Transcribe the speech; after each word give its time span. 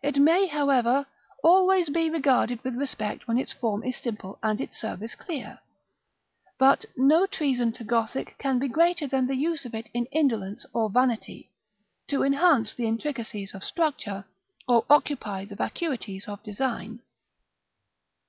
It 0.00 0.16
may, 0.20 0.46
however, 0.46 1.06
always 1.42 1.88
be 1.90 2.08
regarded 2.08 2.62
with 2.62 2.76
respect 2.76 3.26
when 3.26 3.36
its 3.36 3.52
form 3.52 3.82
is 3.82 3.96
simple 3.96 4.38
and 4.40 4.60
its 4.60 4.78
service 4.78 5.16
clear; 5.16 5.58
but 6.56 6.84
no 6.96 7.26
treason 7.26 7.72
to 7.72 7.82
Gothic 7.82 8.38
can 8.38 8.60
be 8.60 8.68
greater 8.68 9.08
than 9.08 9.26
the 9.26 9.34
use 9.34 9.64
of 9.64 9.74
it 9.74 9.88
in 9.92 10.06
indolence 10.12 10.66
or 10.72 10.88
vanity, 10.88 11.50
to 12.06 12.22
enhance 12.22 12.74
the 12.74 12.86
intricacies 12.86 13.54
of 13.54 13.64
structure, 13.64 14.24
or 14.68 14.84
occupy 14.88 15.44
the 15.44 15.56
vacuities 15.56 16.28
of 16.28 16.44
design. 16.44 17.00